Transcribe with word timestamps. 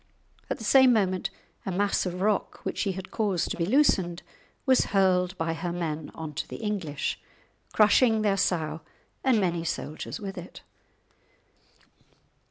At 0.49 0.57
the 0.57 0.63
same 0.63 0.91
moment 0.93 1.29
a 1.63 1.71
mass 1.71 2.07
of 2.07 2.21
rock, 2.21 2.61
which 2.63 2.79
she 2.79 2.93
had 2.93 3.11
caused 3.11 3.51
to 3.51 3.55
be 3.57 3.67
loosened, 3.67 4.23
was 4.65 4.85
hurled 4.97 5.37
by 5.37 5.53
her 5.53 5.71
men 5.71 6.09
on 6.15 6.33
to 6.33 6.47
the 6.47 6.55
English, 6.55 7.19
crushing 7.71 8.23
their 8.23 8.35
sow 8.37 8.81
and 9.23 9.39
many 9.39 9.63
soldiers 9.63 10.19
with 10.19 10.39
it. 10.39 10.63